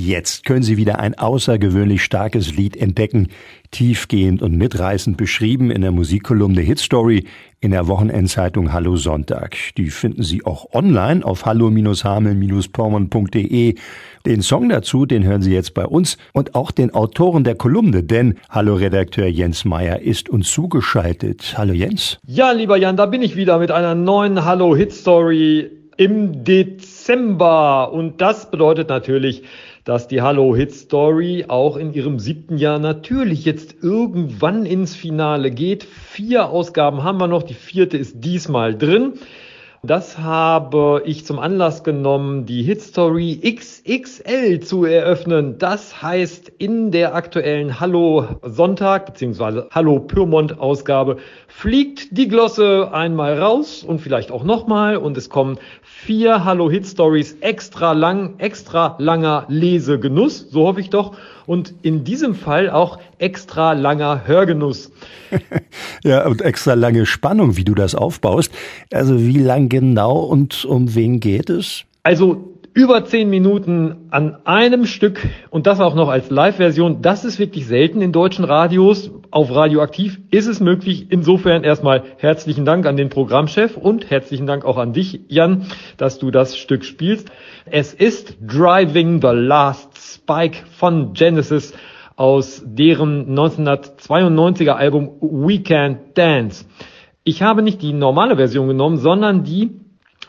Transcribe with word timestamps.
Jetzt 0.00 0.44
können 0.44 0.62
Sie 0.62 0.76
wieder 0.76 1.00
ein 1.00 1.18
außergewöhnlich 1.18 2.04
starkes 2.04 2.54
Lied 2.54 2.76
entdecken, 2.76 3.30
tiefgehend 3.72 4.42
und 4.42 4.56
mitreißend 4.56 5.16
beschrieben 5.16 5.72
in 5.72 5.80
der 5.80 5.90
Musikkolumne 5.90 6.60
Hitstory 6.60 7.24
in 7.60 7.72
der 7.72 7.88
Wochenendzeitung 7.88 8.72
Hallo 8.72 8.94
Sonntag. 8.94 9.56
Die 9.76 9.90
finden 9.90 10.22
Sie 10.22 10.46
auch 10.46 10.72
online 10.72 11.24
auf 11.24 11.46
hallo-hameln-pormon.de. 11.46 13.74
Den 14.24 14.42
Song 14.42 14.68
dazu, 14.68 15.04
den 15.04 15.24
hören 15.24 15.42
Sie 15.42 15.52
jetzt 15.52 15.74
bei 15.74 15.84
uns 15.84 16.16
und 16.32 16.54
auch 16.54 16.70
den 16.70 16.94
Autoren 16.94 17.42
der 17.42 17.56
Kolumne, 17.56 18.04
denn 18.04 18.36
Hallo-Redakteur 18.50 19.26
Jens 19.26 19.64
Meyer 19.64 20.00
ist 20.00 20.28
uns 20.28 20.52
zugeschaltet. 20.52 21.54
Hallo 21.58 21.72
Jens. 21.72 22.20
Ja, 22.24 22.52
lieber 22.52 22.76
Jan, 22.76 22.96
da 22.96 23.06
bin 23.06 23.20
ich 23.20 23.34
wieder 23.34 23.58
mit 23.58 23.72
einer 23.72 23.96
neuen 23.96 24.44
Hallo 24.44 24.76
Hitstory 24.76 25.72
im 25.96 26.44
Dezember 26.44 26.97
und 27.10 28.20
das 28.20 28.50
bedeutet 28.50 28.88
natürlich, 28.88 29.42
dass 29.84 30.08
die 30.08 30.20
Hallo 30.20 30.54
Hit 30.54 30.72
Story 30.74 31.46
auch 31.48 31.78
in 31.78 31.94
ihrem 31.94 32.18
siebten 32.18 32.58
Jahr 32.58 32.78
natürlich 32.78 33.46
jetzt 33.46 33.76
irgendwann 33.82 34.66
ins 34.66 34.94
Finale 34.94 35.50
geht. 35.50 35.84
Vier 35.84 36.50
Ausgaben 36.50 37.04
haben 37.04 37.18
wir 37.18 37.26
noch, 37.26 37.42
die 37.42 37.54
vierte 37.54 37.96
ist 37.96 38.22
diesmal 38.22 38.76
drin. 38.76 39.14
Das 39.84 40.18
habe 40.18 41.02
ich 41.04 41.24
zum 41.24 41.38
Anlass 41.38 41.84
genommen, 41.84 42.46
die 42.46 42.64
Hitstory 42.64 43.40
XXL 43.40 44.58
zu 44.58 44.84
eröffnen. 44.84 45.56
Das 45.58 46.02
heißt, 46.02 46.48
in 46.58 46.90
der 46.90 47.14
aktuellen 47.14 47.78
Hallo 47.78 48.26
Sonntag 48.42 49.06
bzw. 49.06 49.68
Hallo 49.70 50.00
Pyrmont 50.00 50.58
Ausgabe 50.58 51.18
fliegt 51.46 52.08
die 52.18 52.26
Glosse 52.26 52.90
einmal 52.92 53.38
raus 53.38 53.84
und 53.84 54.00
vielleicht 54.00 54.32
auch 54.32 54.42
nochmal 54.42 54.96
und 54.96 55.16
es 55.16 55.30
kommen 55.30 55.58
vier 55.82 56.44
Hallo 56.44 56.68
Hit 56.68 56.84
Stories 56.84 57.36
extra 57.40 57.92
lang, 57.92 58.34
extra 58.38 58.96
langer 58.98 59.44
Lesegenuss, 59.46 60.50
so 60.50 60.66
hoffe 60.66 60.80
ich 60.80 60.90
doch 60.90 61.12
und 61.46 61.72
in 61.82 62.02
diesem 62.02 62.34
Fall 62.34 62.68
auch 62.68 62.98
extra 63.18 63.74
langer 63.74 64.26
Hörgenuss. 64.26 64.90
Ja, 66.04 66.26
und 66.26 66.42
extra 66.42 66.74
lange 66.74 67.06
Spannung, 67.06 67.56
wie 67.56 67.64
du 67.64 67.74
das 67.74 67.94
aufbaust. 67.94 68.52
Also 68.92 69.20
wie 69.20 69.38
lang 69.38 69.68
genau 69.68 70.18
und 70.18 70.64
um 70.64 70.94
wen 70.94 71.20
geht 71.20 71.50
es? 71.50 71.84
Also 72.02 72.58
über 72.78 73.04
zehn 73.04 73.28
Minuten 73.28 74.06
an 74.10 74.36
einem 74.44 74.86
Stück 74.86 75.26
und 75.50 75.66
das 75.66 75.80
auch 75.80 75.96
noch 75.96 76.08
als 76.08 76.30
Live-Version. 76.30 77.02
Das 77.02 77.24
ist 77.24 77.40
wirklich 77.40 77.66
selten 77.66 78.00
in 78.00 78.12
deutschen 78.12 78.44
Radios. 78.44 79.10
Auf 79.32 79.50
Radioaktiv 79.50 80.20
ist 80.30 80.46
es 80.46 80.60
möglich. 80.60 81.06
Insofern 81.10 81.64
erstmal 81.64 82.04
herzlichen 82.18 82.64
Dank 82.64 82.86
an 82.86 82.96
den 82.96 83.08
Programmchef 83.08 83.76
und 83.76 84.10
herzlichen 84.10 84.46
Dank 84.46 84.64
auch 84.64 84.76
an 84.76 84.92
dich, 84.92 85.22
Jan, 85.26 85.66
dass 85.96 86.20
du 86.20 86.30
das 86.30 86.56
Stück 86.56 86.84
spielst. 86.84 87.32
Es 87.66 87.94
ist 87.94 88.36
Driving 88.40 89.20
the 89.20 89.32
Last 89.32 89.88
Spike 89.98 90.58
von 90.70 91.14
Genesis 91.14 91.74
aus 92.18 92.64
deren 92.66 93.32
1992er 93.38 94.72
Album 94.72 95.12
We 95.20 95.62
Can 95.62 95.98
Dance. 96.14 96.66
Ich 97.22 97.42
habe 97.42 97.62
nicht 97.62 97.80
die 97.80 97.92
normale 97.92 98.34
Version 98.36 98.66
genommen, 98.66 98.98
sondern 98.98 99.44
die 99.44 99.70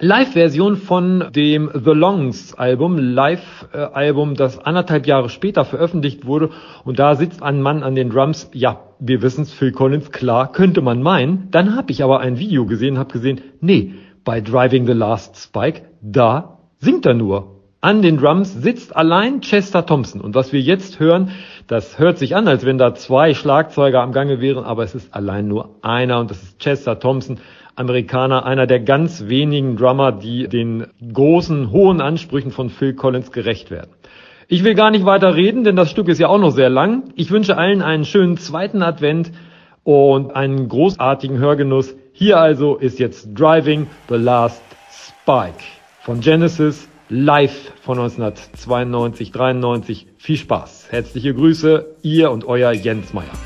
Live-Version 0.00 0.76
von 0.76 1.28
dem 1.30 1.70
The 1.72 1.92
Longs 1.92 2.54
Album, 2.54 2.98
Live-Album, 2.98 4.34
das 4.34 4.58
anderthalb 4.58 5.06
Jahre 5.06 5.28
später 5.28 5.64
veröffentlicht 5.64 6.26
wurde. 6.26 6.50
Und 6.84 6.98
da 6.98 7.14
sitzt 7.14 7.40
ein 7.42 7.62
Mann 7.62 7.84
an 7.84 7.94
den 7.94 8.10
Drums. 8.10 8.50
Ja, 8.52 8.80
wir 8.98 9.22
wissen 9.22 9.42
es, 9.42 9.54
Phil 9.54 9.70
Collins, 9.70 10.10
klar, 10.10 10.50
könnte 10.50 10.82
man 10.82 11.02
meinen. 11.02 11.48
Dann 11.52 11.76
habe 11.76 11.92
ich 11.92 12.02
aber 12.02 12.18
ein 12.18 12.38
Video 12.38 12.66
gesehen, 12.66 12.98
habe 12.98 13.12
gesehen, 13.12 13.40
nee, 13.60 13.94
bei 14.24 14.40
Driving 14.40 14.86
the 14.86 14.92
Last 14.92 15.36
Spike, 15.36 15.82
da 16.02 16.58
singt 16.78 17.06
er 17.06 17.14
nur. 17.14 17.55
An 17.80 18.02
den 18.02 18.16
Drums 18.16 18.54
sitzt 18.54 18.96
allein 18.96 19.42
Chester 19.42 19.84
Thompson. 19.84 20.20
Und 20.20 20.34
was 20.34 20.52
wir 20.52 20.60
jetzt 20.60 20.98
hören, 20.98 21.30
das 21.66 21.98
hört 21.98 22.18
sich 22.18 22.34
an, 22.34 22.48
als 22.48 22.64
wenn 22.64 22.78
da 22.78 22.94
zwei 22.94 23.34
Schlagzeuger 23.34 24.02
am 24.02 24.12
Gange 24.12 24.40
wären, 24.40 24.64
aber 24.64 24.82
es 24.82 24.94
ist 24.94 25.14
allein 25.14 25.46
nur 25.46 25.76
einer 25.82 26.18
und 26.20 26.30
das 26.30 26.42
ist 26.42 26.58
Chester 26.58 26.98
Thompson, 26.98 27.38
Amerikaner, 27.76 28.46
einer 28.46 28.66
der 28.66 28.80
ganz 28.80 29.26
wenigen 29.26 29.76
Drummer, 29.76 30.10
die 30.10 30.48
den 30.48 30.86
großen, 31.12 31.70
hohen 31.70 32.00
Ansprüchen 32.00 32.50
von 32.50 32.70
Phil 32.70 32.94
Collins 32.94 33.30
gerecht 33.30 33.70
werden. 33.70 33.90
Ich 34.48 34.64
will 34.64 34.74
gar 34.74 34.90
nicht 34.90 35.04
weiter 35.04 35.34
reden, 35.34 35.64
denn 35.64 35.76
das 35.76 35.90
Stück 35.90 36.08
ist 36.08 36.18
ja 36.18 36.28
auch 36.28 36.38
noch 36.38 36.52
sehr 36.52 36.70
lang. 36.70 37.10
Ich 37.14 37.30
wünsche 37.30 37.58
allen 37.58 37.82
einen 37.82 38.04
schönen 38.04 38.38
zweiten 38.38 38.82
Advent 38.82 39.32
und 39.84 40.34
einen 40.34 40.68
großartigen 40.68 41.38
Hörgenuss. 41.38 41.94
Hier 42.12 42.40
also 42.40 42.76
ist 42.76 42.98
jetzt 42.98 43.28
Driving 43.38 43.86
the 44.08 44.14
Last 44.14 44.62
Spike 44.90 45.62
von 46.00 46.20
Genesis 46.20 46.88
live 47.08 47.72
von 47.80 47.98
1992, 47.98 49.30
93. 49.30 50.06
Viel 50.16 50.36
Spaß. 50.36 50.86
Herzliche 50.90 51.34
Grüße, 51.34 51.96
ihr 52.02 52.30
und 52.30 52.44
euer 52.44 52.72
Jens 52.72 53.12
Meyer. 53.12 53.45